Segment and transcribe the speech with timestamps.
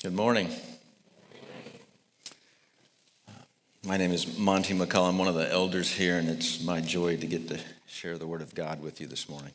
[0.00, 0.48] Good morning.
[3.84, 5.08] My name is Monte McCullough.
[5.08, 7.58] I'm one of the elders here, and it's my joy to get to
[7.88, 9.50] share the Word of God with you this morning.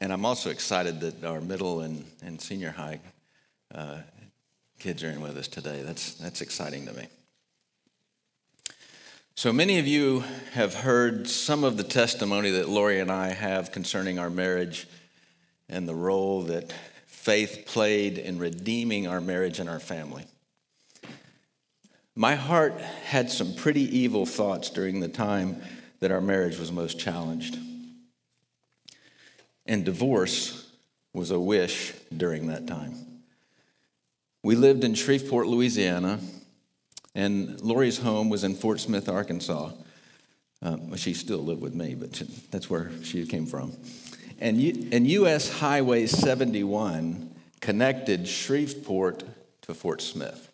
[0.00, 2.98] And I'm also excited that our middle and, and senior high
[3.72, 3.98] uh,
[4.80, 5.82] kids are in with us today.
[5.82, 7.06] That's, that's exciting to me.
[9.36, 10.24] So many of you
[10.54, 14.88] have heard some of the testimony that Lori and I have concerning our marriage
[15.68, 16.74] and the role that
[17.24, 20.26] faith played in redeeming our marriage and our family.
[22.14, 25.62] My heart had some pretty evil thoughts during the time
[26.00, 27.56] that our marriage was most challenged.
[29.64, 30.70] And divorce
[31.14, 32.94] was a wish during that time.
[34.42, 36.20] We lived in Shreveport, Louisiana,
[37.14, 39.70] and Lori's home was in Fort Smith, Arkansas.
[40.60, 43.72] Um, she still lived with me, but that's where she came from.
[44.38, 49.24] And, U- and US Highway 71 connected Shreveport
[49.62, 50.50] to Fort Smith.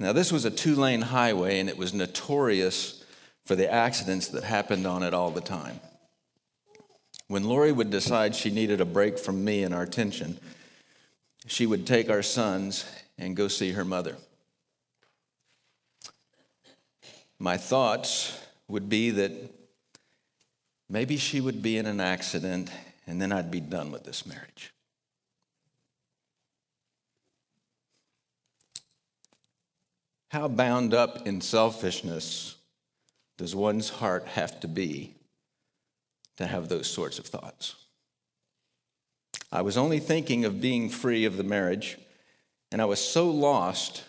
[0.00, 3.04] Now, this was a two lane highway, and it was notorious
[3.44, 5.80] for the accidents that happened on it all the time.
[7.26, 10.38] When Lori would decide she needed a break from me and our tension,
[11.46, 12.84] she would take our sons
[13.18, 14.16] and go see her mother.
[17.38, 18.38] My thoughts
[18.68, 19.32] would be that
[20.90, 22.70] Maybe she would be in an accident
[23.06, 24.72] and then I'd be done with this marriage.
[30.30, 32.56] How bound up in selfishness
[33.38, 35.14] does one's heart have to be
[36.36, 37.76] to have those sorts of thoughts?
[39.50, 41.96] I was only thinking of being free of the marriage,
[42.70, 44.04] and I was so lost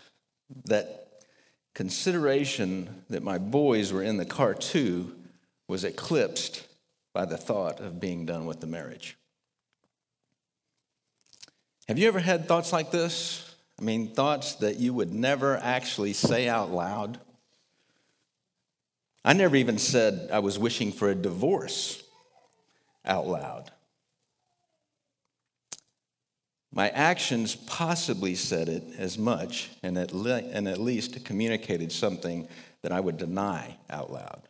[0.66, 1.24] that
[1.74, 5.16] consideration that my boys were in the car too
[5.70, 6.66] was eclipsed
[7.20, 9.18] by the thought of being done with the marriage.
[11.90, 13.56] Have you ever had thoughts like this?
[13.78, 17.20] I mean, thoughts that you would never actually say out loud?
[19.26, 22.02] I never even said I was wishing for a divorce
[23.04, 23.70] out loud.
[26.72, 32.48] My actions possibly said it as much and at, le- and at least communicated something
[32.82, 34.48] that I would deny out loud.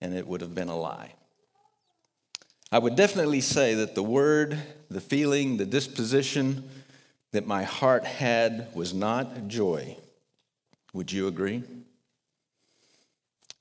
[0.00, 1.14] And it would have been a lie.
[2.72, 4.56] I would definitely say that the word,
[4.90, 6.68] the feeling, the disposition
[7.32, 9.96] that my heart had was not joy.
[10.92, 11.64] Would you agree?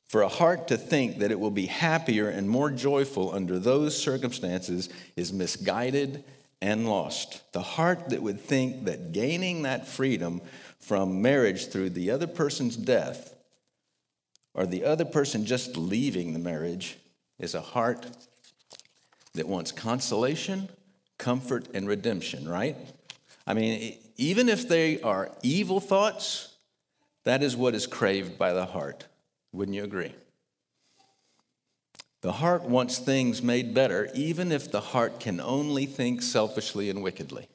[0.07, 3.95] For a heart to think that it will be happier and more joyful under those
[3.95, 6.23] circumstances is misguided
[6.61, 7.51] and lost.
[7.53, 10.41] The heart that would think that gaining that freedom
[10.79, 13.35] from marriage through the other person's death
[14.53, 16.97] or the other person just leaving the marriage
[17.37, 18.07] is a heart
[19.33, 20.69] that wants consolation,
[21.17, 22.75] comfort, and redemption, right?
[23.45, 26.55] I mean, even if they are evil thoughts,
[27.23, 29.05] that is what is craved by the heart.
[29.51, 30.13] Wouldn't you agree?
[32.21, 37.01] The heart wants things made better, even if the heart can only think selfishly and
[37.01, 37.47] wickedly.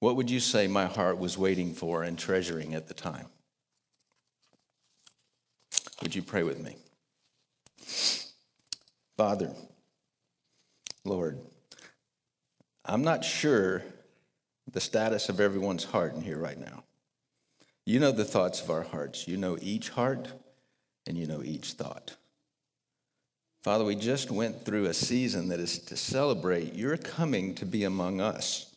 [0.00, 3.28] What would you say my heart was waiting for and treasuring at the time?
[6.02, 6.76] Would you pray with me?
[9.16, 9.52] Father,
[11.04, 11.38] Lord,
[12.84, 13.82] I'm not sure
[14.70, 16.84] the status of everyone's heart in here right now.
[17.84, 19.26] You know the thoughts of our hearts.
[19.26, 20.28] You know each heart
[21.06, 22.16] and you know each thought.
[23.62, 27.84] Father, we just went through a season that is to celebrate your coming to be
[27.84, 28.74] among us.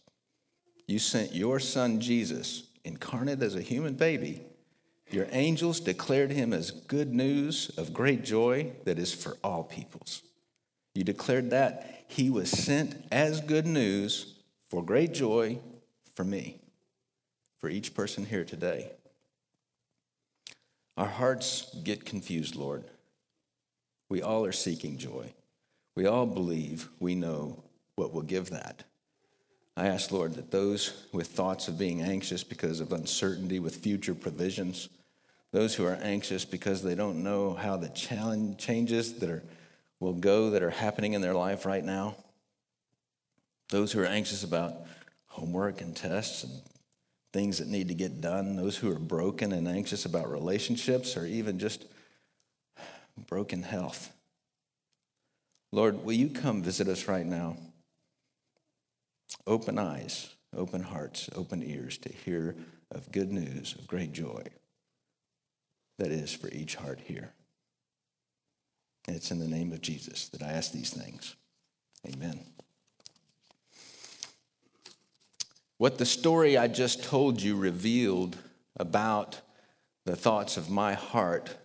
[0.88, 4.42] You sent your son Jesus, incarnate as a human baby.
[5.10, 10.22] Your angels declared him as good news of great joy that is for all peoples.
[10.96, 14.36] You declared that he was sent as good news
[14.70, 15.60] for great joy
[16.16, 16.58] for me,
[17.60, 18.92] for each person here today.
[20.98, 22.86] Our hearts get confused, Lord.
[24.08, 25.34] We all are seeking joy.
[25.96, 27.64] We all believe we know
[27.96, 28.84] what will give that.
[29.76, 34.16] I ask, Lord, that those with thoughts of being anxious because of uncertainty with future
[34.16, 34.88] provisions,
[35.52, 39.44] those who are anxious because they don't know how the challenge changes that are
[40.00, 42.16] will go that are happening in their life right now.
[43.70, 44.86] Those who are anxious about
[45.28, 46.62] homework and tests and
[47.34, 51.26] things that need to get done, those who are broken and anxious about relationships or
[51.26, 51.86] even just
[53.28, 54.12] broken health.
[55.72, 57.58] Lord, will you come visit us right now?
[59.48, 62.56] Open eyes, open hearts, open ears to hear
[62.92, 64.44] of good news, of great joy
[65.98, 67.32] that is for each heart here.
[69.08, 71.36] And it's in the name of Jesus that I ask these things.
[72.08, 72.40] Amen.
[75.78, 78.38] What the story I just told you revealed
[78.78, 79.42] about
[80.06, 81.56] the thoughts of my heart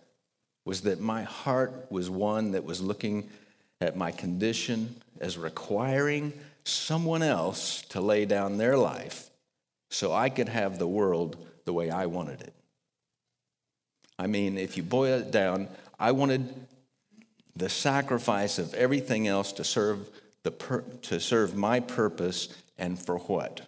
[0.65, 3.29] was that my heart was one that was looking
[3.79, 6.33] at my condition as requiring
[6.63, 9.29] someone else to lay down their life
[9.89, 12.53] so I could have the world the way I wanted it.
[14.19, 15.67] I mean, if you boil it down,
[15.99, 16.53] I wanted
[17.55, 20.09] the sacrifice of everything else to serve,
[20.43, 20.51] the
[21.03, 23.61] to serve my purpose, and for what?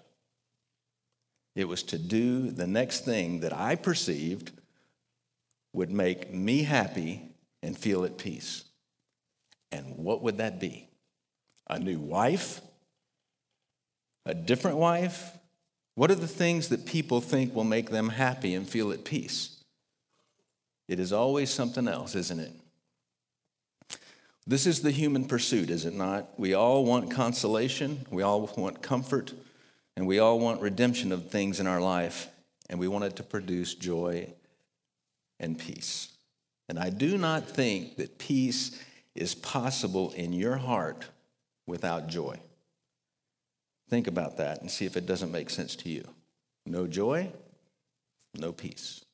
[1.56, 4.52] It was to do the next thing that I perceived
[5.74, 7.30] would make me happy
[7.62, 8.66] and feel at peace.
[9.72, 10.88] And what would that be?
[11.68, 12.62] A new wife?
[14.26, 15.38] A different wife?
[15.96, 19.64] What are the things that people think will make them happy and feel at peace?
[20.88, 22.52] It is always something else, isn't it?
[24.46, 26.38] This is the human pursuit, is it not?
[26.38, 29.34] We all want consolation, we all want comfort,
[29.96, 32.28] and we all want redemption of things in our life,
[32.70, 34.34] and we want it to produce joy
[35.40, 36.10] and peace.
[36.68, 38.82] And I do not think that peace
[39.16, 41.06] is possible in your heart
[41.66, 42.38] without joy.
[43.90, 46.04] Think about that and see if it doesn't make sense to you.
[46.66, 47.32] No joy,
[48.34, 49.06] no peace.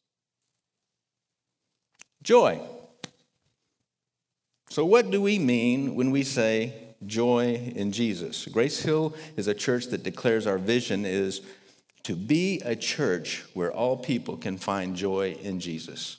[2.23, 2.59] Joy.
[4.69, 6.73] So, what do we mean when we say
[7.05, 8.45] joy in Jesus?
[8.45, 11.41] Grace Hill is a church that declares our vision is
[12.03, 16.17] to be a church where all people can find joy in Jesus.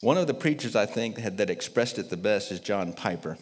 [0.00, 3.36] One of the preachers I think had, that expressed it the best is John Piper.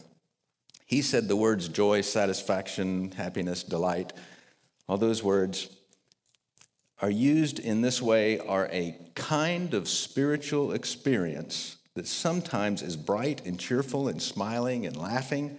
[0.86, 4.12] He said the words joy, satisfaction, happiness, delight,
[4.88, 5.68] all those words
[7.00, 13.44] are used in this way are a kind of spiritual experience that sometimes is bright
[13.44, 15.58] and cheerful and smiling and laughing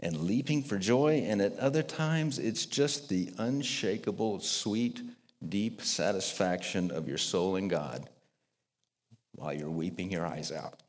[0.00, 5.00] and leaping for joy, and at other times it's just the unshakable, sweet,
[5.48, 8.08] deep satisfaction of your soul in God
[9.32, 10.83] while you're weeping your eyes out.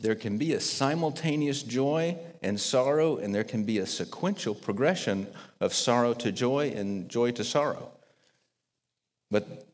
[0.00, 5.26] There can be a simultaneous joy and sorrow, and there can be a sequential progression
[5.60, 7.90] of sorrow to joy and joy to sorrow.
[9.30, 9.66] But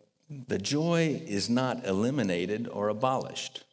[0.48, 3.64] the joy is not eliminated or abolished.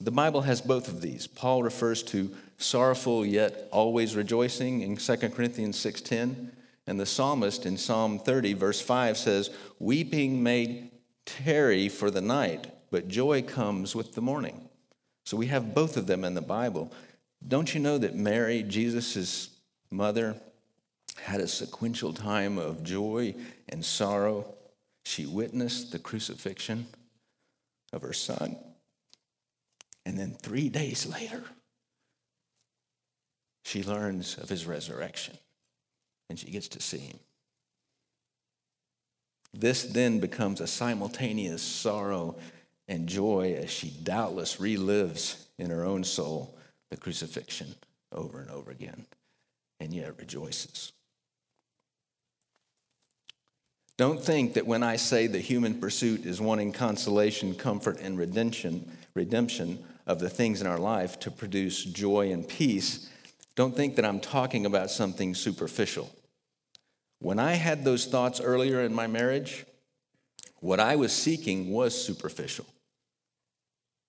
[0.00, 1.28] The Bible has both of these.
[1.28, 6.50] Paul refers to sorrowful yet always rejoicing in 2 Corinthians 6:10,
[6.88, 10.90] and the psalmist in Psalm 30 verse 5 says, "Weeping may
[11.24, 14.68] tarry for the night, but joy comes with the morning."
[15.24, 16.92] So we have both of them in the Bible.
[17.46, 19.50] Don't you know that Mary, Jesus'
[19.90, 20.36] mother,
[21.20, 23.34] had a sequential time of joy
[23.68, 24.54] and sorrow?
[25.04, 26.86] She witnessed the crucifixion
[27.92, 28.56] of her son.
[30.04, 31.44] And then three days later,
[33.64, 35.38] she learns of his resurrection
[36.28, 37.18] and she gets to see him.
[39.54, 42.36] This then becomes a simultaneous sorrow
[42.88, 46.56] and joy as she doubtless relives in her own soul
[46.90, 47.74] the crucifixion
[48.12, 49.06] over and over again,
[49.80, 50.92] and yet rejoices.
[53.96, 58.90] Don't think that when I say the human pursuit is wanting consolation, comfort, and redemption,
[59.14, 63.08] redemption of the things in our life to produce joy and peace,
[63.54, 66.10] don't think that I'm talking about something superficial.
[67.20, 69.64] When I had those thoughts earlier in my marriage,
[70.62, 72.66] what I was seeking was superficial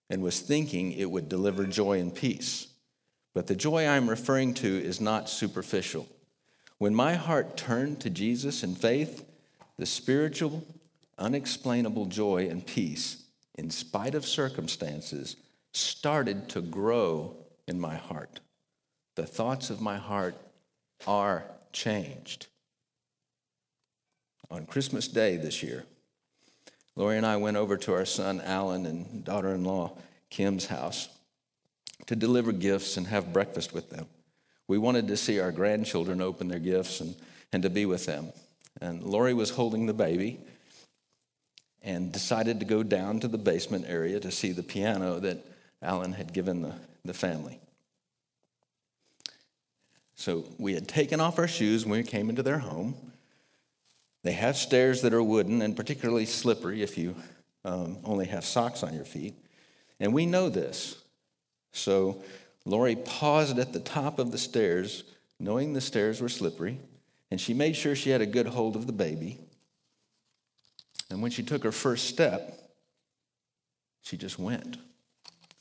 [0.08, 2.68] and was thinking it would deliver joy and peace.
[3.34, 6.08] But the joy I'm referring to is not superficial.
[6.78, 9.26] When my heart turned to Jesus in faith,
[9.80, 10.64] the spiritual,
[11.18, 13.24] unexplainable joy and peace,
[13.56, 15.36] in spite of circumstances,
[15.74, 17.36] started to grow
[17.68, 18.42] in my heart.
[19.16, 20.36] The thoughts of my heart
[21.08, 22.46] are changed.
[24.52, 25.86] On Christmas Day this year,
[26.96, 29.98] Lori and I went over to our son Alan and daughter in law
[30.30, 31.10] Kim's house
[32.06, 34.06] to deliver gifts and have breakfast with them.
[34.68, 37.16] We wanted to see our grandchildren open their gifts and,
[37.52, 38.32] and to be with them.
[38.82, 40.40] And Lori was holding the baby
[41.82, 45.46] and decided to go down to the basement area to see the piano that
[45.82, 46.74] Alan had given the,
[47.04, 47.60] the family.
[50.16, 52.96] So we had taken off our shoes when we came into their home.
[54.24, 57.16] They have stairs that are wooden and particularly slippery if you
[57.66, 59.36] um, only have socks on your feet.
[60.00, 61.02] And we know this.
[61.72, 62.24] So
[62.66, 65.04] Lori paused at the top of the stairs,
[65.40, 66.80] knowing the stairs were slippery,
[67.30, 69.40] and she made sure she had a good hold of the baby.
[71.10, 72.60] And when she took her first step,
[74.02, 74.78] she just went.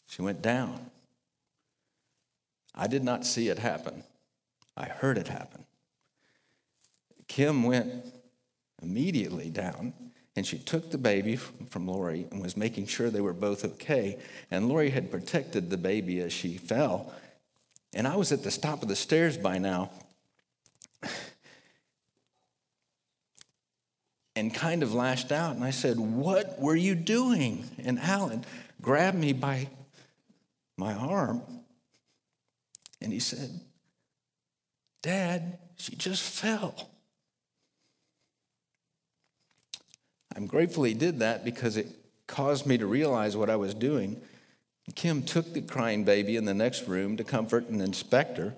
[0.07, 0.91] She went down.
[2.75, 4.05] I did not see it happen,
[4.77, 5.65] I heard it happen.
[7.29, 8.12] Kim went
[8.83, 9.95] immediately down
[10.35, 14.19] and she took the baby from Lori and was making sure they were both okay.
[14.51, 17.13] And Lori had protected the baby as she fell.
[17.93, 19.91] And I was at the top of the stairs by now
[24.35, 25.55] and kind of lashed out.
[25.55, 27.69] And I said, What were you doing?
[27.85, 28.47] And Alan
[28.81, 29.69] grabbed me by
[30.79, 31.43] my arm
[33.03, 33.61] and he said,
[35.03, 36.92] Dad, she just fell.
[40.35, 41.87] I'm grateful he did that because it
[42.27, 44.21] caused me to realize what I was doing.
[44.95, 48.55] Kim took the crying baby in the next room to comfort and inspect her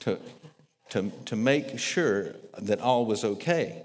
[0.00, 0.18] to,
[0.90, 3.82] to, to make sure that all was okay.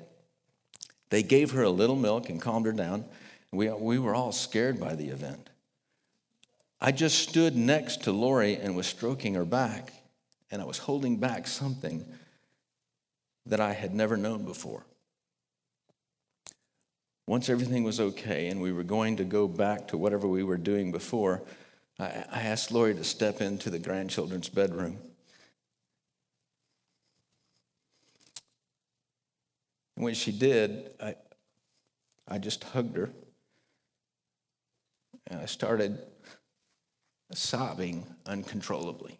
[1.09, 3.05] They gave her a little milk and calmed her down.
[3.51, 5.49] We, we were all scared by the event.
[6.81, 9.93] I just stood next to Lori and was stroking her back,
[10.51, 12.05] and I was holding back something
[13.45, 14.83] that I had never known before.
[17.27, 20.57] Once everything was okay and we were going to go back to whatever we were
[20.57, 21.41] doing before,
[21.99, 24.99] I, I asked Lori to step into the grandchildren's bedroom.
[29.95, 31.15] And when she did, I,
[32.27, 33.09] I just hugged her
[35.27, 35.97] and I started
[37.33, 39.19] sobbing uncontrollably.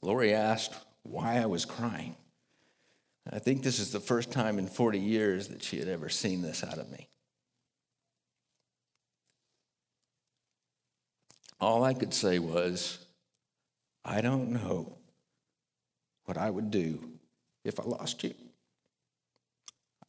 [0.00, 2.16] Lori asked why I was crying.
[3.30, 6.42] I think this is the first time in 40 years that she had ever seen
[6.42, 7.08] this out of me.
[11.60, 12.98] All I could say was,
[14.04, 14.98] I don't know
[16.24, 17.12] what I would do
[17.64, 18.34] if I lost you.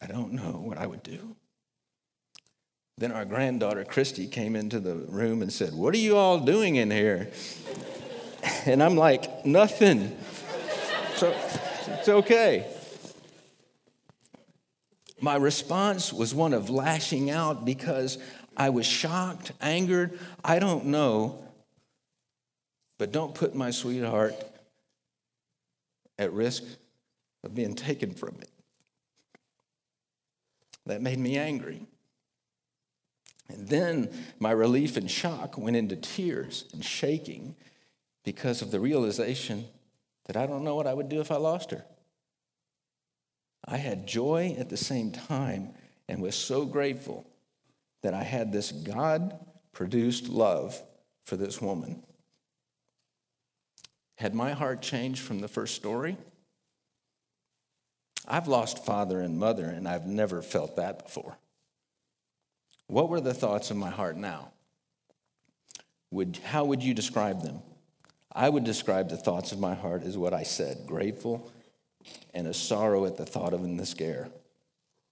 [0.01, 1.35] I don't know what I would do.
[2.97, 6.75] Then our granddaughter, Christy, came into the room and said, What are you all doing
[6.75, 7.31] in here?
[8.65, 10.17] And I'm like, Nothing.
[11.15, 11.33] So
[11.87, 12.72] it's okay.
[15.23, 18.17] My response was one of lashing out because
[18.57, 20.19] I was shocked, angered.
[20.43, 21.47] I don't know.
[22.97, 24.35] But don't put my sweetheart
[26.19, 26.63] at risk
[27.41, 28.47] of being taken from me.
[30.87, 31.87] That made me angry.
[33.47, 37.55] And then my relief and shock went into tears and shaking
[38.25, 39.67] because of the realization
[40.25, 41.85] that I don't know what I would do if I lost her.
[43.65, 45.73] I had joy at the same time
[46.07, 47.25] and was so grateful
[48.01, 49.39] that I had this God
[49.71, 50.79] produced love
[51.23, 52.03] for this woman.
[54.17, 56.17] Had my heart changed from the first story?
[58.27, 61.37] I've lost father and mother, and I've never felt that before.
[62.87, 64.51] What were the thoughts of my heart now?
[66.11, 67.61] Would, how would you describe them?
[68.31, 71.51] I would describe the thoughts of my heart as what I said grateful
[72.33, 74.29] and a sorrow at the thought of the scare,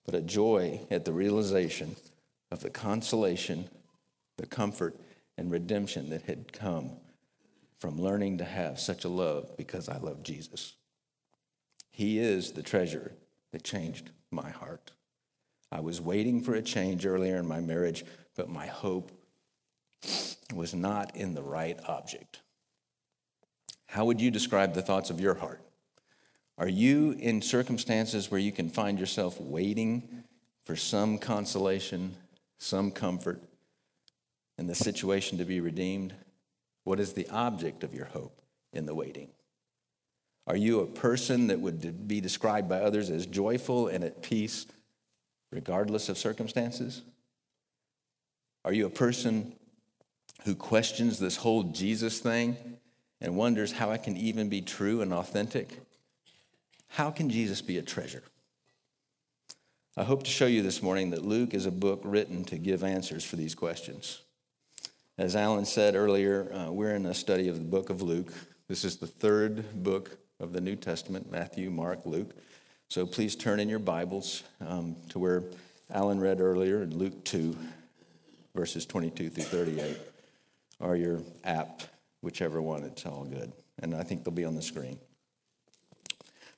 [0.06, 1.96] but a joy at the realization
[2.52, 3.70] of the consolation,
[4.38, 4.96] the comfort,
[5.38, 6.92] and redemption that had come
[7.80, 10.76] from learning to have such a love because I love Jesus.
[11.90, 13.14] He is the treasure
[13.52, 14.92] that changed my heart.
[15.72, 18.06] I was waiting for a change earlier in my marriage,
[18.36, 19.12] but my hope
[20.54, 22.42] was not in the right object.
[23.88, 25.62] How would you describe the thoughts of your heart?
[26.62, 30.24] Are you in circumstances where you can find yourself waiting
[30.64, 32.16] for some consolation,
[32.60, 33.42] some comfort,
[34.60, 36.14] and the situation to be redeemed?
[36.84, 39.30] What is the object of your hope in the waiting?
[40.46, 44.68] Are you a person that would be described by others as joyful and at peace
[45.52, 47.02] regardless of circumstances?
[48.64, 49.56] Are you a person
[50.46, 52.56] who questions this whole Jesus thing
[53.20, 55.80] and wonders how it can even be true and authentic?
[56.96, 58.24] How can Jesus be a treasure?
[59.96, 62.84] I hope to show you this morning that Luke is a book written to give
[62.84, 64.20] answers for these questions.
[65.18, 68.34] As Alan said earlier, uh, we're in a study of the book of Luke.
[68.68, 72.36] This is the third book of the New Testament Matthew, Mark, Luke.
[72.90, 75.44] So please turn in your Bibles um, to where
[75.94, 77.56] Alan read earlier in Luke 2,
[78.54, 79.98] verses 22 through 38,
[80.82, 81.84] or your app,
[82.20, 83.54] whichever one, it's all good.
[83.82, 85.00] And I think they'll be on the screen.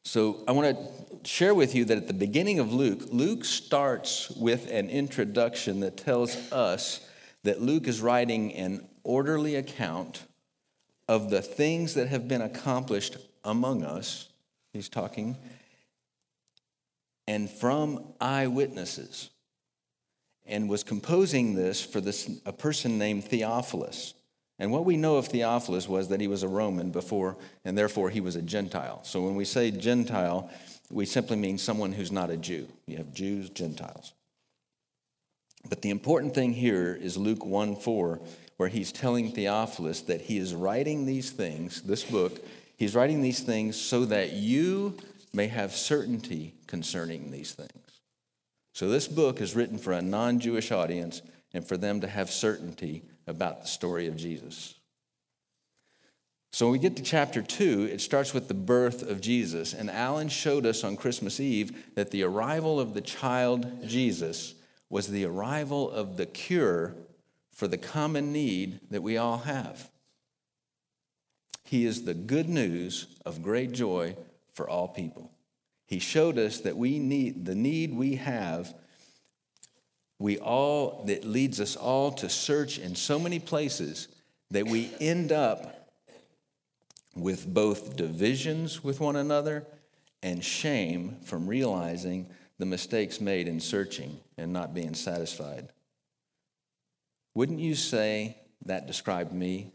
[0.06, 4.30] So I want to share with you that at the beginning of Luke, Luke starts
[4.32, 7.08] with an introduction that tells us
[7.44, 10.24] that Luke is writing an orderly account
[11.08, 14.30] of the things that have been accomplished among us.
[14.74, 15.38] He's talking,
[17.28, 19.30] and from eyewitnesses,
[20.46, 24.14] and was composing this for this, a person named Theophilus.
[24.60, 28.10] And what we know of Theophilus was that he was a Roman before, and therefore
[28.10, 29.04] he was a Gentile.
[29.04, 30.50] So when we say Gentile,
[30.92, 32.68] we simply mean someone who's not a Jew.
[32.86, 34.14] You have Jews, Gentiles.
[35.68, 38.20] But the important thing here is Luke 1 4,
[38.58, 42.46] where he's telling Theophilus that he is writing these things, this book,
[42.78, 44.98] he's writing these things so that you
[45.34, 48.02] may have certainty concerning these things.
[48.74, 51.22] So this book is written for a non Jewish audience
[51.54, 54.76] and for them to have certainty about the story of Jesus.
[56.52, 59.74] So when we get to chapter two, it starts with the birth of Jesus.
[59.74, 64.54] And Alan showed us on Christmas Eve that the arrival of the child Jesus
[64.88, 66.94] was the arrival of the cure
[67.54, 69.90] for the common need that we all have.
[71.64, 74.16] He is the good news of great joy
[74.52, 75.32] for all people.
[75.88, 78.76] He showed us that we need the need we have
[80.24, 84.08] we all that leads us all to search in so many places
[84.52, 85.90] that we end up
[87.14, 89.68] with both divisions with one another
[90.22, 92.26] and shame from realizing
[92.58, 95.68] the mistakes made in searching and not being satisfied.
[97.36, 99.74] Wouldn't you say that described me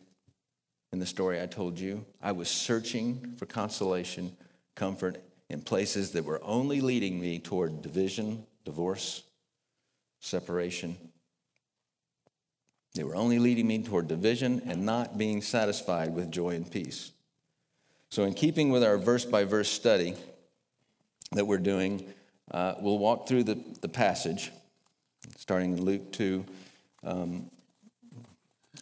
[0.94, 2.06] in the story I told you?
[2.22, 4.34] I was searching for consolation,
[4.74, 5.18] comfort
[5.50, 9.24] in places that were only leading me toward division, divorce,
[10.20, 10.96] separation.
[12.94, 17.12] They were only leading me toward division and not being satisfied with joy and peace.
[18.10, 20.14] So, in keeping with our verse by verse study
[21.32, 22.04] that we're doing,
[22.50, 24.50] uh, we'll walk through the, the passage,
[25.36, 26.44] starting in Luke 2.
[27.04, 27.50] Um,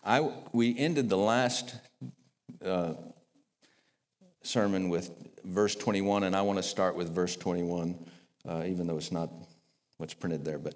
[0.05, 1.75] I, we ended the last
[2.65, 2.95] uh,
[4.45, 5.11] sermon with
[5.45, 7.99] verse 21, and I want to start with verse 21,
[8.49, 9.31] uh, even though it's not
[9.99, 10.59] what's printed there.
[10.59, 10.75] But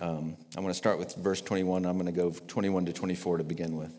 [0.00, 1.84] um, I'm going to start with verse 21.
[1.86, 3.94] I'm going to go 21 to 24 to begin with.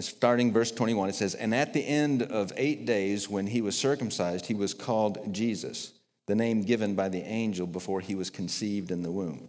[0.00, 3.78] Starting verse 21, it says, And at the end of eight days, when he was
[3.78, 5.92] circumcised, he was called Jesus,
[6.26, 9.48] the name given by the angel before he was conceived in the womb.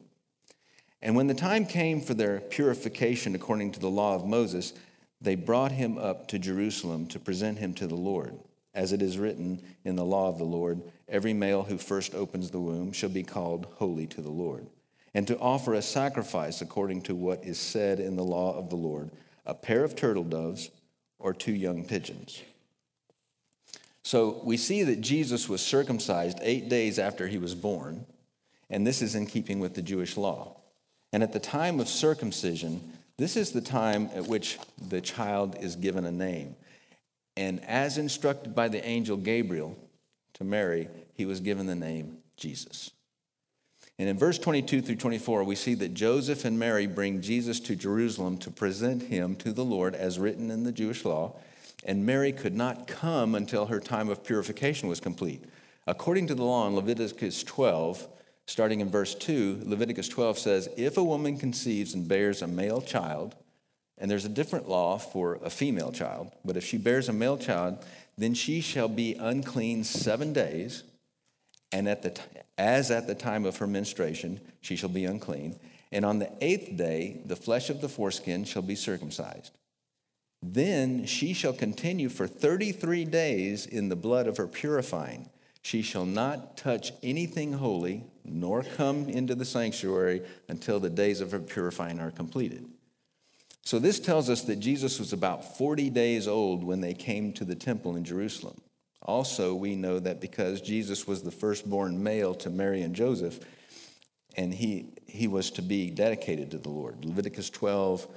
[1.01, 4.73] And when the time came for their purification according to the law of Moses,
[5.19, 8.39] they brought him up to Jerusalem to present him to the Lord.
[8.75, 12.51] As it is written in the law of the Lord, every male who first opens
[12.51, 14.67] the womb shall be called holy to the Lord.
[15.13, 18.75] And to offer a sacrifice according to what is said in the law of the
[18.75, 19.09] Lord
[19.45, 20.71] a pair of turtle doves
[21.19, 22.41] or two young pigeons.
[24.03, 28.05] So we see that Jesus was circumcised eight days after he was born,
[28.69, 30.57] and this is in keeping with the Jewish law.
[31.13, 34.59] And at the time of circumcision, this is the time at which
[34.89, 36.55] the child is given a name.
[37.37, 39.77] And as instructed by the angel Gabriel
[40.35, 42.91] to Mary, he was given the name Jesus.
[43.97, 47.75] And in verse 22 through 24, we see that Joseph and Mary bring Jesus to
[47.75, 51.35] Jerusalem to present him to the Lord as written in the Jewish law.
[51.85, 55.45] And Mary could not come until her time of purification was complete.
[55.87, 58.07] According to the law in Leviticus 12,
[58.47, 62.81] starting in verse 2, Leviticus 12 says, If a woman conceives and bears a male
[62.81, 63.35] child,
[63.97, 67.37] and there's a different law for a female child, but if she bears a male
[67.37, 67.83] child,
[68.17, 70.83] then she shall be unclean seven days,
[71.71, 72.21] and at the t-
[72.57, 75.59] as at the time of her menstruation, she shall be unclean.
[75.91, 79.51] And on the eighth day, the flesh of the foreskin shall be circumcised.
[80.41, 85.29] Then she shall continue for 33 days in the blood of her purifying.
[85.61, 91.31] She shall not touch anything holy, nor come into the sanctuary until the days of
[91.31, 92.67] her purifying are completed.
[93.65, 97.43] So, this tells us that Jesus was about 40 days old when they came to
[97.43, 98.61] the temple in Jerusalem.
[99.01, 103.39] Also, we know that because Jesus was the firstborn male to Mary and Joseph,
[104.37, 107.03] and he, he was to be dedicated to the Lord.
[107.05, 108.07] Leviticus 12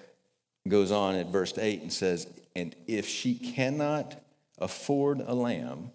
[0.68, 4.22] goes on at verse 8 and says, And if she cannot
[4.58, 5.92] afford a lamb,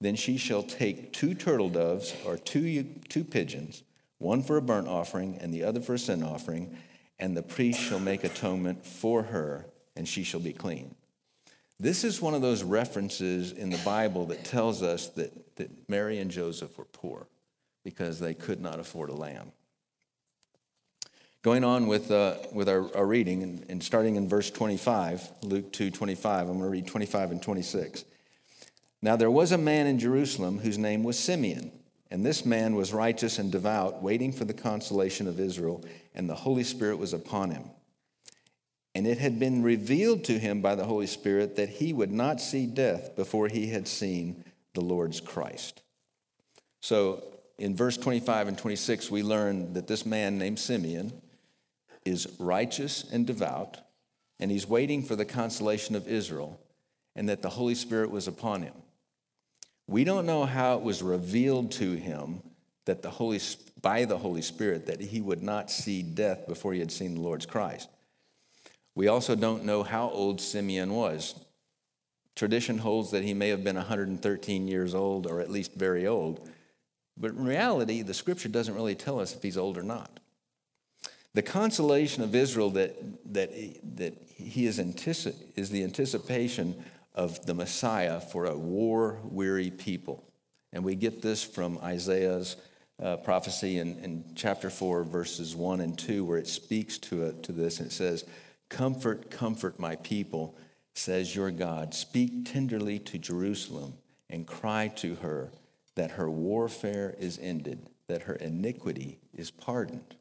[0.00, 3.82] then she shall take two turtle doves or two, two pigeons,
[4.18, 6.76] one for a burnt offering and the other for a sin offering
[7.18, 10.94] and the priest shall make atonement for her, and she shall be clean.
[11.80, 16.18] This is one of those references in the Bible that tells us that, that Mary
[16.18, 17.26] and Joseph were poor
[17.82, 19.52] because they could not afford a lamb.
[21.42, 25.72] Going on with, uh, with our, our reading, and, and starting in verse 25, Luke
[25.72, 28.04] 2 25, I'm going to read 25 and 26.
[29.02, 31.70] Now there was a man in Jerusalem whose name was Simeon.
[32.14, 36.36] And this man was righteous and devout, waiting for the consolation of Israel, and the
[36.36, 37.64] Holy Spirit was upon him.
[38.94, 42.40] And it had been revealed to him by the Holy Spirit that he would not
[42.40, 45.82] see death before he had seen the Lord's Christ.
[46.80, 47.24] So
[47.58, 51.20] in verse 25 and 26, we learn that this man named Simeon
[52.04, 53.78] is righteous and devout,
[54.38, 56.60] and he's waiting for the consolation of Israel,
[57.16, 58.83] and that the Holy Spirit was upon him.
[59.86, 62.42] We don't know how it was revealed to him
[62.86, 63.40] that the Holy,
[63.80, 67.20] by the Holy Spirit that he would not see death before he had seen the
[67.20, 67.88] Lord's Christ.
[68.94, 71.34] We also don't know how old Simeon was.
[72.36, 76.48] Tradition holds that he may have been 113 years old or at least very old.
[77.16, 80.20] But in reality, the scripture doesn't really tell us if he's old or not.
[81.32, 82.96] The consolation of Israel that,
[83.32, 83.50] that,
[83.96, 90.24] that he is, antici- is the anticipation of the Messiah for a war weary people.
[90.72, 92.56] And we get this from Isaiah's
[93.02, 97.42] uh, prophecy in, in chapter 4, verses 1 and 2, where it speaks to, it,
[97.44, 97.78] to this.
[97.78, 98.24] And it says,
[98.68, 100.56] Comfort, comfort my people,
[100.94, 101.94] says your God.
[101.94, 103.94] Speak tenderly to Jerusalem
[104.30, 105.52] and cry to her
[105.94, 110.16] that her warfare is ended, that her iniquity is pardoned.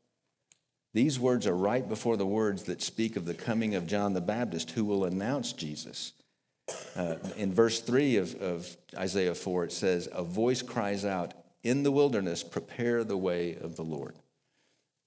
[0.93, 4.21] These words are right before the words that speak of the coming of John the
[4.21, 6.13] Baptist, who will announce Jesus.
[6.95, 11.83] Uh, in verse 3 of, of Isaiah 4, it says, A voice cries out, In
[11.83, 14.15] the wilderness, prepare the way of the Lord.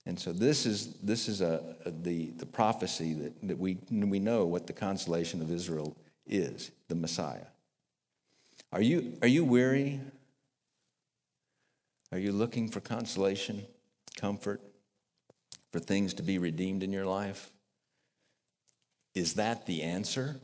[0.04, 4.20] And so this is, this is a, a, the, the prophecy that, that we, we
[4.20, 7.46] know what the consolation of Israel is the Messiah.
[8.72, 10.00] Are you, are you weary?
[12.12, 13.64] Are you looking for consolation,
[14.16, 14.60] comfort?
[15.76, 17.50] for things to be redeemed in your life?
[19.14, 20.36] Is that the answer?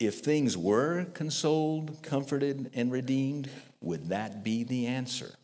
[0.00, 3.48] If things were consoled, comforted, and redeemed,
[3.80, 5.34] would that be the answer?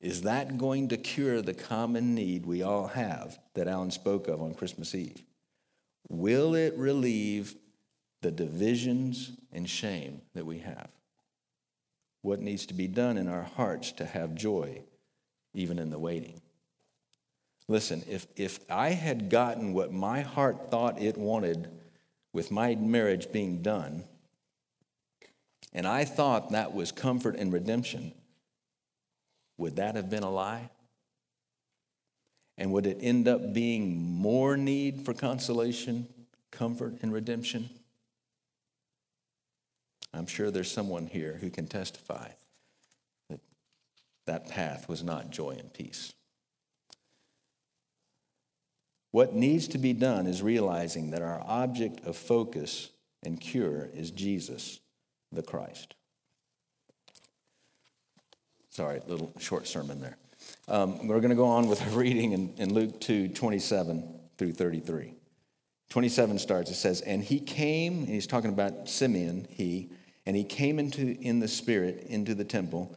[0.00, 4.42] Is that going to cure the common need we all have that Alan spoke of
[4.42, 5.22] on Christmas Eve?
[6.08, 7.54] Will it relieve
[8.20, 10.90] the divisions and shame that we have?
[12.22, 14.82] What needs to be done in our hearts to have joy,
[15.54, 16.40] even in the waiting?
[17.68, 21.68] Listen, if, if I had gotten what my heart thought it wanted
[22.32, 24.04] with my marriage being done,
[25.72, 28.12] and I thought that was comfort and redemption,
[29.58, 30.70] would that have been a lie?
[32.58, 36.06] And would it end up being more need for consolation,
[36.50, 37.70] comfort, and redemption?
[40.12, 42.28] I'm sure there's someone here who can testify
[43.30, 43.40] that
[44.26, 46.12] that path was not joy and peace.
[49.12, 52.90] What needs to be done is realizing that our object of focus
[53.22, 54.80] and cure is Jesus,
[55.30, 55.94] the Christ.
[58.70, 60.16] Sorry, little short sermon there.
[60.66, 64.52] Um, we're going to go on with a reading in, in Luke 2 27 through
[64.52, 65.14] 33.
[65.90, 69.90] 27 starts, it says, And he came, and he's talking about Simeon, he,
[70.24, 72.96] and he came into in the spirit into the temple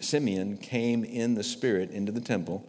[0.00, 2.68] Simeon came in the spirit into the temple.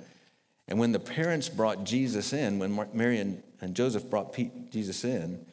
[0.68, 4.34] And when the parents brought Jesus in, when Mary and, Joseph brought
[4.72, 5.46] Jesus in,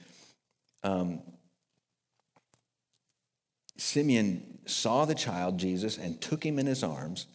[0.85, 1.20] um,
[3.76, 7.26] Simeon saw the child Jesus and took him in his arms.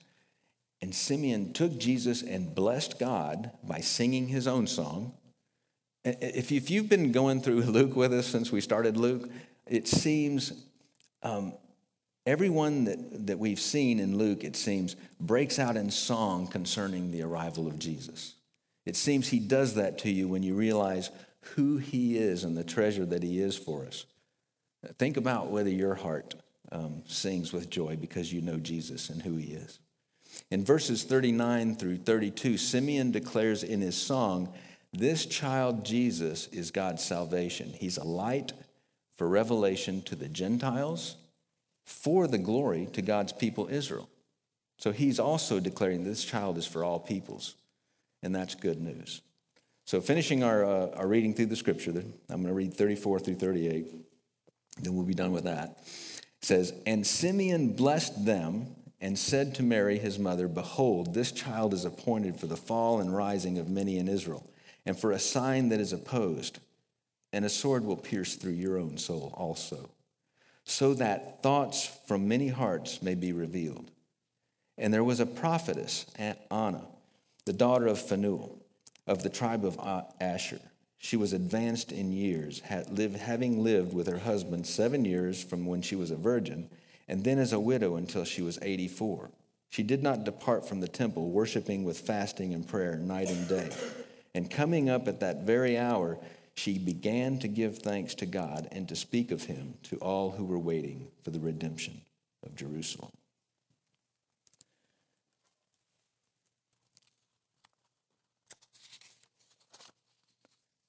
[0.82, 5.14] And Simeon took Jesus and blessed God by singing his own song.
[6.04, 9.30] If you've been going through Luke with us since we started Luke,
[9.68, 10.54] it seems
[11.24, 11.54] um,
[12.26, 17.24] Everyone that, that we've seen in Luke, it seems, breaks out in song concerning the
[17.24, 18.36] arrival of Jesus.
[18.86, 21.10] It seems he does that to you when you realize
[21.56, 24.06] who he is and the treasure that he is for us.
[24.98, 26.36] Think about whether your heart
[26.72, 29.80] um, sings with joy because you know Jesus and who he is.
[30.50, 34.54] In verses 39 through 32, Simeon declares in his song,
[34.94, 37.74] This child Jesus is God's salvation.
[37.74, 38.54] He's a light
[39.18, 41.18] for revelation to the Gentiles
[41.84, 44.10] for the glory to God's people Israel.
[44.78, 47.56] So he's also declaring this child is for all peoples,
[48.24, 49.22] and that's good news.
[49.86, 53.36] So, finishing our, uh, our reading through the scripture, I'm going to read 34 through
[53.36, 53.88] 38,
[54.82, 55.80] then we'll be done with that.
[55.80, 61.74] It says, And Simeon blessed them and said to Mary, his mother, Behold, this child
[61.74, 64.50] is appointed for the fall and rising of many in Israel,
[64.86, 66.60] and for a sign that is opposed,
[67.34, 69.90] and a sword will pierce through your own soul also
[70.64, 73.92] so that thoughts from many hearts may be revealed.
[74.78, 76.86] And there was a prophetess, Anna,
[77.46, 78.58] the daughter of Phanuel,
[79.08, 79.80] of the tribe of
[80.20, 80.60] Asher.
[80.98, 85.66] She was advanced in years, had lived, having lived with her husband seven years from
[85.66, 86.70] when she was a virgin,
[87.08, 89.32] and then as a widow until she was 84.
[89.70, 93.70] She did not depart from the temple, worshiping with fasting and prayer night and day.
[94.36, 96.18] And coming up at that very hour,
[96.56, 100.46] she began to give thanks to God and to speak of him to all who
[100.46, 102.02] were waiting for the redemption
[102.44, 103.12] of Jerusalem.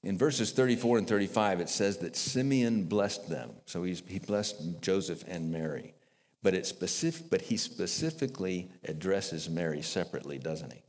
[0.05, 3.53] In verses 34 and 35, it says that Simeon blessed them.
[3.66, 5.94] So he's, he blessed Joseph and Mary.
[6.42, 10.83] But, it specific, but he specifically addresses Mary separately, doesn't he?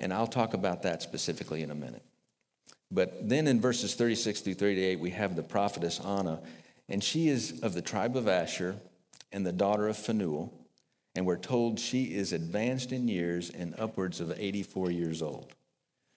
[0.00, 2.02] And I'll talk about that specifically in a minute.
[2.94, 6.40] But then in verses 36 through 38, we have the prophetess Anna,
[6.88, 8.76] and she is of the tribe of Asher
[9.32, 10.52] and the daughter of Phanuel.
[11.16, 15.52] And we're told she is advanced in years and upwards of 84 years old.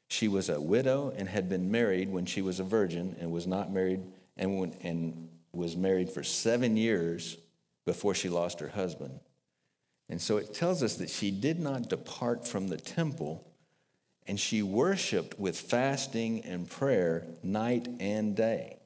[0.08, 3.48] She was a widow and had been married when she was a virgin and was
[3.48, 4.02] not married
[4.38, 7.38] and, and was married for seven years
[7.86, 9.20] before she lost her husband.
[10.10, 13.47] And so it tells us that she did not depart from the temple
[14.28, 18.78] and she worshiped with fasting and prayer night and day.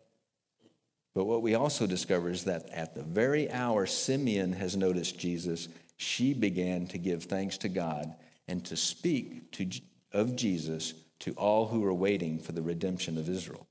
[1.13, 5.67] But what we also discover is that at the very hour Simeon has noticed Jesus,
[5.97, 8.15] she began to give thanks to God
[8.47, 9.69] and to speak to,
[10.13, 13.67] of Jesus to all who are waiting for the redemption of Israel.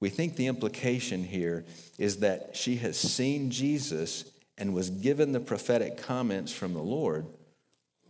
[0.00, 1.64] We think the implication here
[1.98, 7.26] is that she has seen Jesus and was given the prophetic comments from the Lord,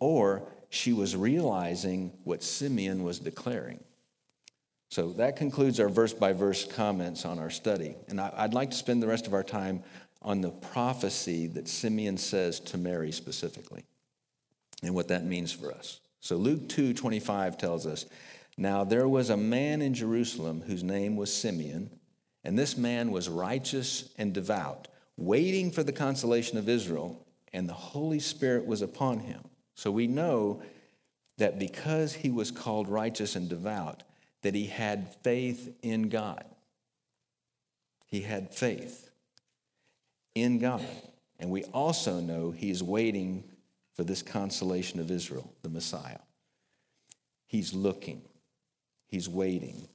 [0.00, 3.78] or she was realizing what Simeon was declaring.
[4.90, 7.96] So that concludes our verse by verse comments on our study.
[8.08, 9.82] And I'd like to spend the rest of our time
[10.20, 13.84] on the prophecy that Simeon says to Mary specifically
[14.82, 16.00] and what that means for us.
[16.20, 18.06] So Luke 2 25 tells us
[18.56, 21.90] now there was a man in Jerusalem whose name was Simeon,
[22.42, 27.74] and this man was righteous and devout, waiting for the consolation of Israel, and the
[27.74, 29.40] Holy Spirit was upon him.
[29.74, 30.62] So we know
[31.38, 34.02] that because he was called righteous and devout,
[34.42, 36.44] that he had faith in God.
[38.06, 39.10] He had faith
[40.34, 40.86] in God.
[41.38, 43.44] And we also know he's waiting
[43.94, 46.20] for this consolation of Israel, the Messiah.
[47.46, 48.22] He's looking.
[49.06, 49.88] He's waiting.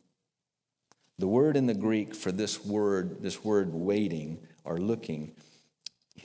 [1.18, 5.34] The word in the Greek for this word, this word waiting or looking,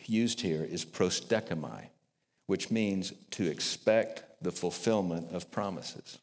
[0.06, 1.88] used here is prosdechomai,
[2.46, 6.18] which means to expect the fulfillment of promises.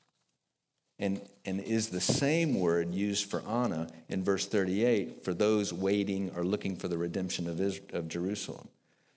[1.00, 6.32] And, and is the same word used for Anna in verse 38 for those waiting
[6.36, 8.68] or looking for the redemption of, Israel, of Jerusalem.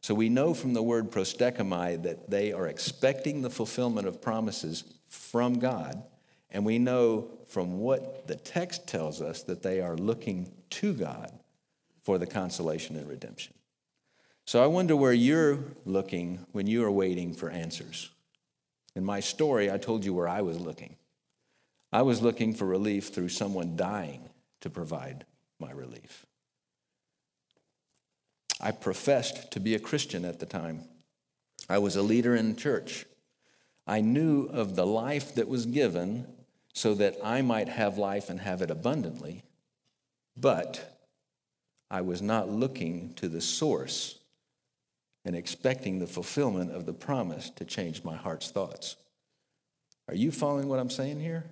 [0.00, 4.84] So we know from the word prosdechomai that they are expecting the fulfillment of promises
[5.08, 6.02] from God
[6.54, 11.32] and we know from what the text tells us that they are looking to God
[12.02, 13.54] for the consolation and redemption.
[14.46, 18.10] So I wonder where you're looking when you are waiting for answers.
[18.94, 20.96] In my story, I told you where I was looking.
[21.92, 24.28] I was looking for relief through someone dying
[24.60, 25.24] to provide
[25.58, 26.26] my relief.
[28.60, 30.84] I professed to be a Christian at the time.
[31.68, 33.06] I was a leader in church.
[33.86, 36.26] I knew of the life that was given
[36.72, 39.44] so that I might have life and have it abundantly.
[40.36, 40.98] But
[41.90, 44.18] I was not looking to the source
[45.24, 48.96] and expecting the fulfillment of the promise to change my heart's thoughts.
[50.08, 51.44] Are you following what I'm saying here?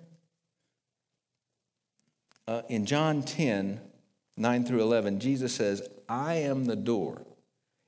[2.47, 3.81] Uh, in John 10,
[4.37, 7.23] 9 through 11, Jesus says, I am the door.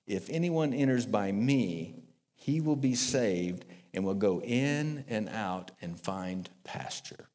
[0.06, 5.70] If anyone enters by me, he will be saved and will go in and out
[5.80, 7.28] and find pasture.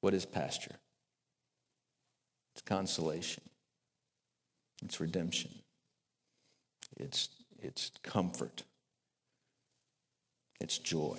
[0.00, 0.76] What is pasture?
[2.54, 3.42] It's consolation,
[4.82, 5.50] it's redemption,
[6.96, 7.28] it's,
[7.60, 8.64] it's comfort,
[10.60, 11.18] it's joy.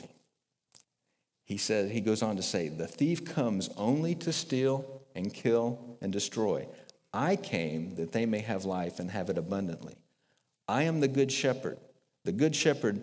[1.46, 5.98] He says, he goes on to say, the thief comes only to steal and kill
[6.02, 6.68] and destroy.
[7.14, 9.96] I came that they may have life and have it abundantly.
[10.68, 11.78] I am the good shepherd.
[12.26, 13.02] The good shepherd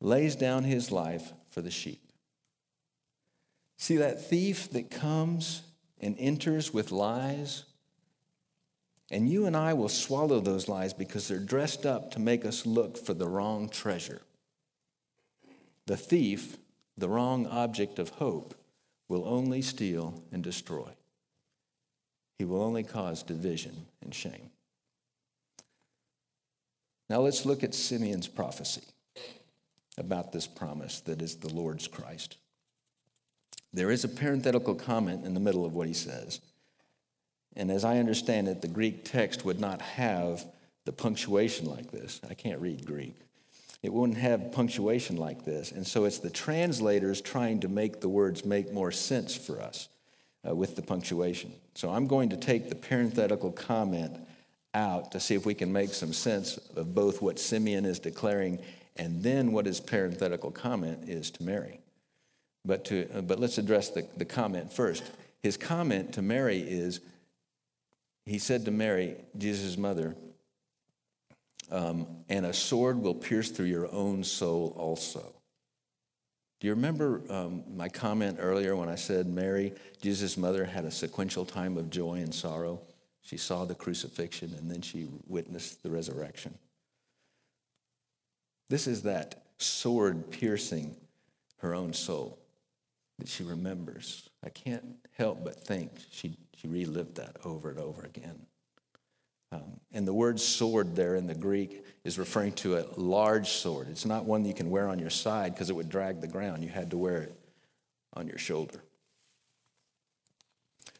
[0.00, 2.00] lays down his life for the sheep.
[3.78, 5.62] See that thief that comes
[6.00, 7.64] and enters with lies?
[9.12, 12.64] And you and I will swallow those lies because they're dressed up to make us
[12.64, 14.22] look for the wrong treasure.
[15.86, 16.56] The thief,
[16.96, 18.54] the wrong object of hope,
[19.10, 20.88] will only steal and destroy.
[22.38, 24.48] He will only cause division and shame.
[27.10, 28.82] Now let's look at Simeon's prophecy
[29.98, 32.38] about this promise that is the Lord's Christ.
[33.74, 36.40] There is a parenthetical comment in the middle of what he says.
[37.56, 40.44] And as I understand it, the Greek text would not have
[40.84, 42.20] the punctuation like this.
[42.28, 43.14] I can't read Greek.
[43.82, 45.72] It wouldn't have punctuation like this.
[45.72, 49.88] And so it's the translators trying to make the words make more sense for us
[50.48, 51.52] uh, with the punctuation.
[51.74, 54.16] So I'm going to take the parenthetical comment
[54.74, 58.60] out to see if we can make some sense of both what Simeon is declaring
[58.96, 61.80] and then what his parenthetical comment is to Mary.
[62.64, 65.02] But, to, uh, but let's address the, the comment first.
[65.42, 67.00] His comment to Mary is
[68.24, 70.16] he said to Mary, Jesus' mother,
[71.70, 75.34] um, and a sword will pierce through your own soul also.
[76.60, 80.90] Do you remember um, my comment earlier when I said Mary, Jesus' mother, had a
[80.90, 82.80] sequential time of joy and sorrow?
[83.22, 86.56] She saw the crucifixion and then she witnessed the resurrection.
[88.68, 90.96] This is that sword piercing
[91.58, 92.38] her own soul
[93.22, 94.28] that she remembers.
[94.44, 98.46] I can't help but think she, she relived that over and over again.
[99.52, 103.86] Um, and the word sword there in the Greek is referring to a large sword.
[103.90, 106.26] It's not one that you can wear on your side because it would drag the
[106.26, 106.64] ground.
[106.64, 107.38] You had to wear it
[108.14, 108.82] on your shoulder.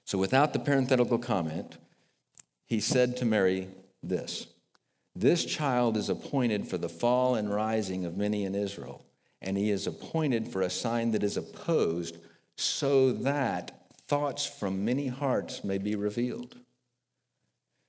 [0.05, 1.79] So, without the parenthetical comment,
[2.67, 3.67] he said to Mary
[4.01, 4.47] this
[5.17, 9.05] This child is appointed for the fall and rising of many in Israel,
[9.43, 12.19] and he is appointed for a sign that is opposed,
[12.57, 16.57] so that thoughts from many hearts may be revealed.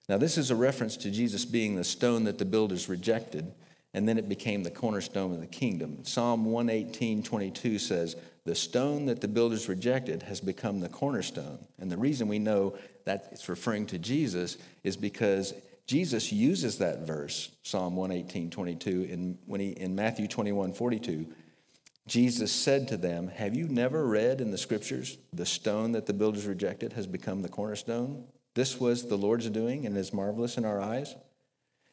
[0.10, 3.54] Now, this is a reference to Jesus being the stone that the builders rejected,
[3.94, 6.04] and then it became the cornerstone of the kingdom.
[6.04, 11.60] Psalm 118 22 says, The stone that the builders rejected has become the cornerstone.
[11.80, 15.54] And the reason we know that it's referring to Jesus is because
[15.86, 21.28] Jesus uses that verse, Psalm 118 22, in, when he, in Matthew 21 42.
[22.08, 26.14] Jesus said to them, Have you never read in the scriptures, the stone that the
[26.14, 28.26] builders rejected has become the cornerstone?
[28.56, 31.16] This was the Lord's doing and is marvelous in our eyes.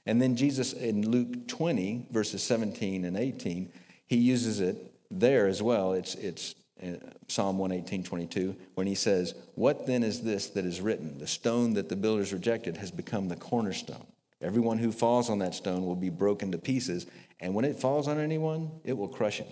[0.07, 3.71] And then Jesus in Luke 20, verses 17 and 18,
[4.07, 5.93] he uses it there as well.
[5.93, 6.97] It's, it's uh,
[7.29, 11.19] Psalm 118, 22, when he says, What then is this that is written?
[11.19, 14.07] The stone that the builders rejected has become the cornerstone.
[14.43, 17.07] Everyone who falls on that stone will be broken to pieces,
[17.39, 19.49] and when it falls on anyone, it will crush him.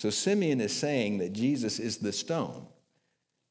[0.00, 2.66] So Simeon is saying that Jesus is the stone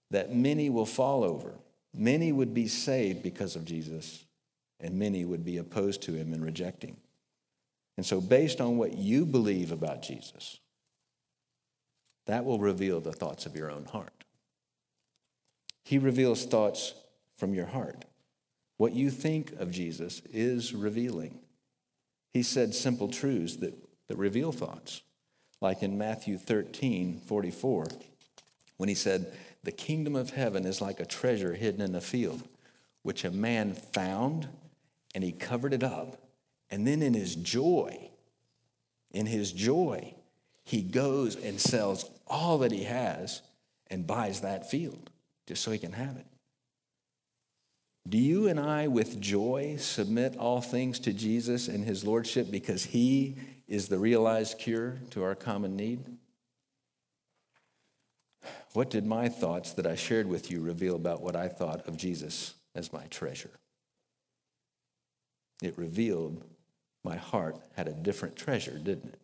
[0.09, 1.53] that many will fall over.
[1.93, 4.25] Many would be saved because of Jesus,
[4.79, 6.97] and many would be opposed to him and rejecting.
[7.97, 10.57] And so, based on what you believe about Jesus,
[12.25, 14.23] that will reveal the thoughts of your own heart.
[15.83, 16.95] He reveals thoughts
[17.37, 18.05] from your heart.
[18.77, 21.41] What you think of Jesus is revealing.
[22.33, 23.75] He said simple truths that,
[24.07, 25.03] that reveal thoughts,
[25.61, 27.85] like in Matthew 13 44,
[28.77, 32.43] when he said, the kingdom of heaven is like a treasure hidden in a field,
[33.03, 34.47] which a man found
[35.13, 36.17] and he covered it up.
[36.71, 38.09] And then in his joy,
[39.11, 40.13] in his joy,
[40.63, 43.41] he goes and sells all that he has
[43.87, 45.09] and buys that field
[45.47, 46.25] just so he can have it.
[48.07, 52.85] Do you and I, with joy, submit all things to Jesus and his lordship because
[52.85, 53.35] he
[53.67, 55.99] is the realized cure to our common need?
[58.73, 61.97] What did my thoughts that I shared with you reveal about what I thought of
[61.97, 63.59] Jesus as my treasure?
[65.61, 66.43] It revealed
[67.03, 69.21] my heart had a different treasure, didn't it?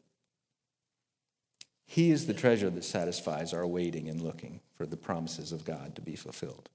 [1.87, 5.95] He is the treasure that satisfies our waiting and looking for the promises of God
[5.95, 6.69] to be fulfilled.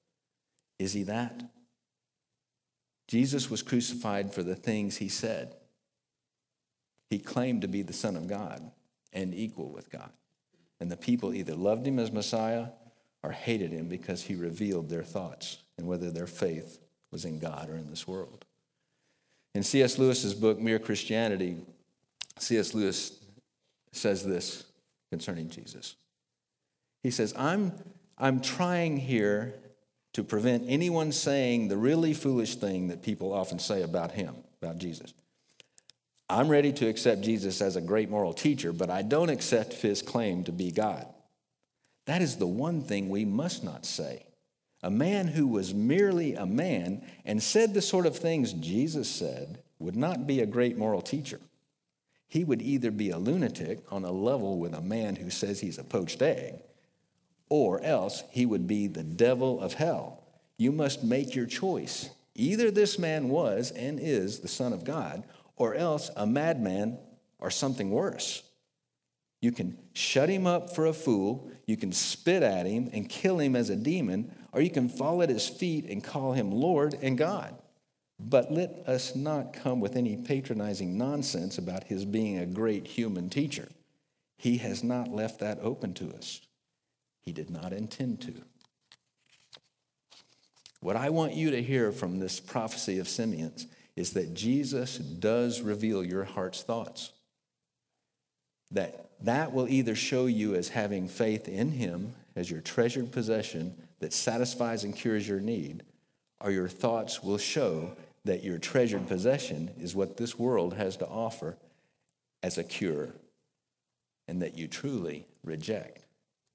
[0.79, 1.43] Is he that?
[3.11, 5.57] Jesus was crucified for the things he said.
[7.09, 8.71] He claimed to be the Son of God
[9.13, 10.13] and equal with God.
[10.79, 12.69] And the people either loved him as Messiah
[13.25, 16.79] or hated him because he revealed their thoughts and whether their faith
[17.11, 18.45] was in God or in this world.
[19.57, 19.99] In C.S.
[19.99, 21.57] Lewis's book, Mere Christianity,
[22.39, 22.75] C.S.
[22.75, 23.19] Lewis
[23.91, 24.67] says this
[25.11, 25.97] concerning Jesus.
[27.03, 27.73] He says, I'm,
[28.17, 29.57] I'm trying here
[30.13, 34.79] to prevent anyone saying the really foolish thing that people often say about him, about
[34.79, 35.15] Jesus.
[36.29, 40.01] I'm ready to accept Jesus as a great moral teacher, but I don't accept his
[40.01, 41.07] claim to be God.
[42.07, 44.27] That is the one thing we must not say.
[44.83, 49.63] A man who was merely a man and said the sort of things Jesus said
[49.79, 51.41] would not be a great moral teacher.
[52.29, 55.79] He would either be a lunatic on a level with a man who says he's
[55.79, 56.63] a poached egg,
[57.51, 60.23] or else he would be the devil of hell.
[60.57, 62.09] You must make your choice.
[62.35, 65.25] Either this man was and is the Son of God,
[65.57, 66.99] or else a madman
[67.39, 68.43] or something worse.
[69.43, 73.39] You can shut him up for a fool, you can spit at him and kill
[73.39, 76.95] him as a demon, or you can fall at his feet and call him Lord
[77.03, 77.55] and God.
[78.19, 83.31] But let us not come with any patronizing nonsense about his being a great human
[83.31, 83.69] teacher.
[84.37, 86.43] He has not left that open to us.
[87.23, 88.35] He did not intend to.
[90.81, 93.67] What I want you to hear from this prophecy of Simeon's
[93.97, 97.13] is that Jesus does reveal your heart's thoughts.
[98.71, 103.75] That that will either show you as having faith in him as your treasured possession
[103.99, 105.83] that satisfies and cures your need,
[106.41, 107.93] or your thoughts will show
[108.25, 111.59] that your treasured possession is what this world has to offer
[112.43, 113.11] as a cure,
[114.27, 116.00] and that you truly reject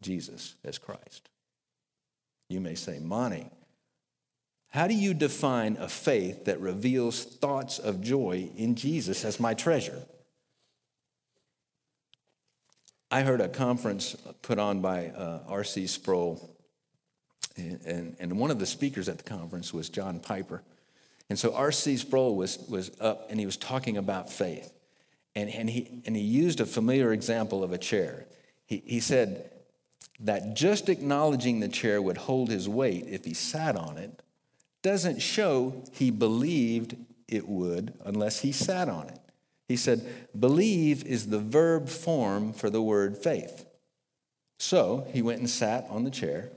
[0.05, 1.29] Jesus as Christ.
[2.47, 3.49] You may say, Monte,
[4.69, 9.53] how do you define a faith that reveals thoughts of joy in Jesus as my
[9.53, 10.03] treasure?
[13.09, 15.87] I heard a conference put on by uh, R.C.
[15.87, 16.55] Sproul,
[17.55, 20.61] and, and, and one of the speakers at the conference was John Piper.
[21.29, 21.97] And so R.C.
[21.97, 24.71] Sproul was, was up and he was talking about faith.
[25.35, 28.25] And, and, he, and he used a familiar example of a chair.
[28.65, 29.51] He, he said
[30.19, 34.21] that just acknowledging the chair would hold his weight if he sat on it
[34.81, 36.95] doesn't show he believed
[37.27, 39.19] it would unless he sat on it.
[39.67, 40.05] He said,
[40.39, 43.65] believe is the verb form for the word faith.
[44.59, 46.51] So he went and sat on the chair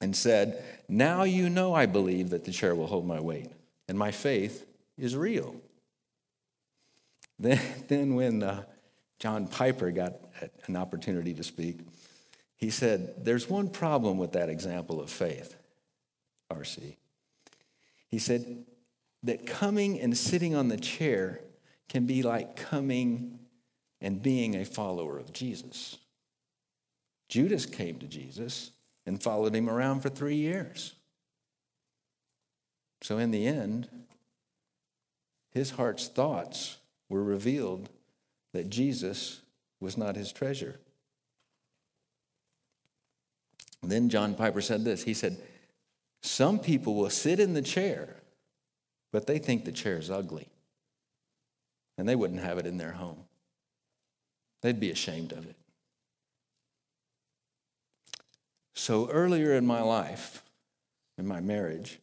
[0.00, 3.50] and said, Now you know I believe that the chair will hold my weight,
[3.88, 4.66] and my faith
[4.98, 5.54] is real.
[7.38, 8.62] Then, then when uh,
[9.18, 10.12] John Piper got
[10.66, 11.80] an opportunity to speak,
[12.62, 15.56] he said, There's one problem with that example of faith,
[16.48, 16.94] RC.
[18.08, 18.66] He said
[19.24, 21.40] that coming and sitting on the chair
[21.88, 23.40] can be like coming
[24.00, 25.98] and being a follower of Jesus.
[27.28, 28.70] Judas came to Jesus
[29.06, 30.94] and followed him around for three years.
[33.00, 33.88] So, in the end,
[35.50, 36.76] his heart's thoughts
[37.08, 37.88] were revealed
[38.52, 39.40] that Jesus
[39.80, 40.78] was not his treasure.
[43.82, 45.36] Then John Piper said this He said,
[46.22, 48.16] Some people will sit in the chair,
[49.12, 50.48] but they think the chair is ugly,
[51.98, 53.24] and they wouldn't have it in their home.
[54.62, 55.56] They'd be ashamed of it.
[58.74, 60.42] So earlier in my life,
[61.18, 61.98] in my marriage,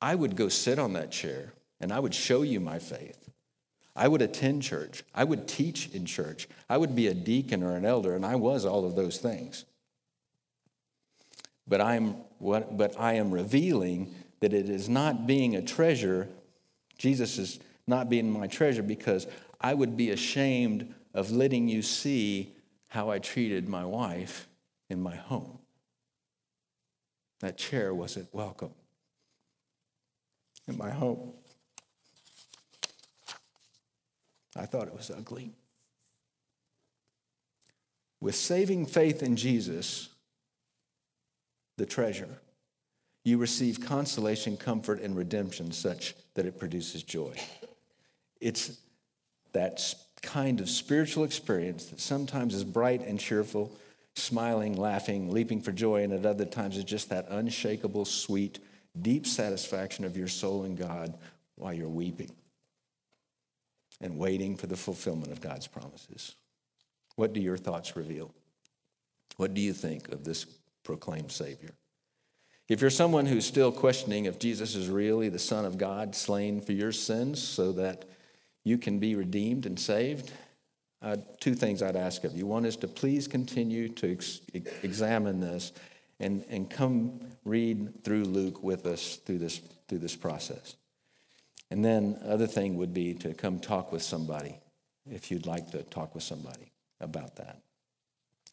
[0.00, 3.30] I would go sit on that chair and I would show you my faith.
[3.96, 5.02] I would attend church.
[5.14, 6.48] I would teach in church.
[6.68, 9.64] I would be a deacon or an elder, and I was all of those things.
[11.68, 16.28] But I am, what, but I am revealing that it is not being a treasure.
[16.96, 19.26] Jesus is not being my treasure because
[19.60, 22.54] I would be ashamed of letting you see
[22.88, 24.48] how I treated my wife
[24.88, 25.58] in my home.
[27.40, 28.72] That chair wasn't welcome
[30.66, 31.32] in my home.
[34.56, 35.52] I thought it was ugly.
[38.20, 40.08] With saving faith in Jesus,
[41.78, 42.28] the treasure,
[43.24, 47.34] you receive consolation, comfort, and redemption such that it produces joy.
[48.40, 48.78] It's
[49.52, 53.72] that kind of spiritual experience that sometimes is bright and cheerful
[54.14, 58.58] smiling, laughing, leaping for joy, and at other times it's just that unshakable, sweet,
[59.00, 61.16] deep satisfaction of your soul in God
[61.54, 62.30] while you're weeping
[64.00, 66.34] and waiting for the fulfillment of God's promises.
[67.16, 68.32] What do your thoughts reveal?
[69.36, 70.46] What do you think of this
[70.88, 71.74] proclaimed Savior?
[72.66, 76.62] If you're someone who's still questioning if Jesus is really the Son of God slain
[76.62, 78.06] for your sins so that
[78.64, 80.32] you can be redeemed and saved,
[81.02, 82.46] uh, two things I'd ask of you.
[82.46, 84.40] One is to please continue to ex-
[84.82, 85.72] examine this
[86.20, 90.76] and, and come read through Luke with us through this, through this process.
[91.70, 94.58] And then other thing would be to come talk with somebody
[95.06, 97.58] if you'd like to talk with somebody about that.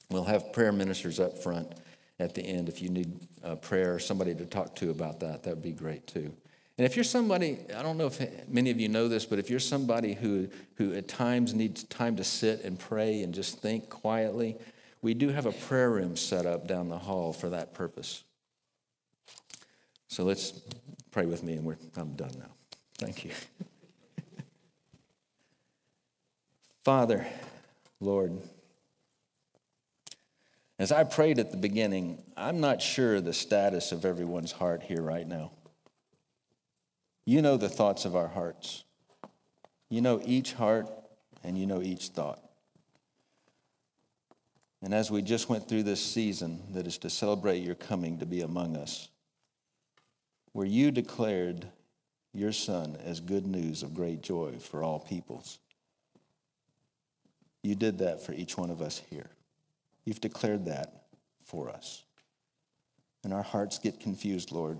[0.09, 1.71] We'll have prayer ministers up front
[2.19, 2.69] at the end.
[2.69, 5.71] If you need a prayer or somebody to talk to about that, that would be
[5.71, 6.33] great too.
[6.77, 9.49] And if you're somebody, I don't know if many of you know this, but if
[9.49, 13.89] you're somebody who, who at times needs time to sit and pray and just think
[13.89, 14.57] quietly,
[15.01, 18.23] we do have a prayer room set up down the hall for that purpose.
[20.09, 20.61] So let's
[21.11, 22.51] pray with me, and we're, I'm done now.
[22.97, 23.31] Thank you.
[26.83, 27.25] Father,
[28.01, 28.37] Lord,
[30.77, 35.01] as I prayed at the beginning, I'm not sure the status of everyone's heart here
[35.01, 35.51] right now.
[37.25, 38.83] You know the thoughts of our hearts.
[39.89, 40.87] You know each heart
[41.43, 42.41] and you know each thought.
[44.81, 48.25] And as we just went through this season that is to celebrate your coming to
[48.25, 49.09] be among us,
[50.51, 51.67] where you declared
[52.33, 55.57] your Son as good news of great joy for all peoples,
[57.63, 59.29] you did that for each one of us here.
[60.05, 61.05] You've declared that
[61.43, 62.03] for us.
[63.23, 64.79] And our hearts get confused, Lord.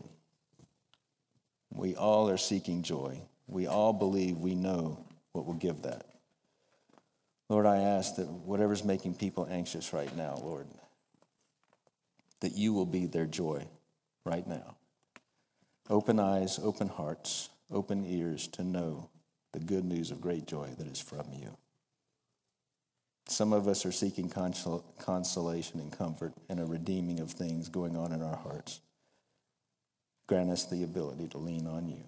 [1.72, 3.22] We all are seeking joy.
[3.48, 6.06] We all believe we know what will give that.
[7.50, 10.68] Lord, I ask that whatever's making people anxious right now, Lord,
[12.40, 13.68] that you will be their joy
[14.26, 14.78] right now.
[15.90, 19.10] Open eyes, open hearts, open ears to know
[19.54, 21.56] the good news of great joy that is from you.
[23.28, 27.96] Some of us are seeking consol- consolation and comfort and a redeeming of things going
[27.98, 28.82] on in our hearts.
[30.28, 32.04] Grant us the ability to lean on you,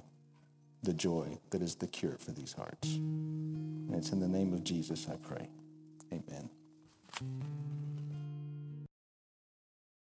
[0.83, 2.95] the joy that is the cure for these hearts.
[2.95, 5.49] And it's in the name of Jesus I pray.
[6.11, 6.49] Amen.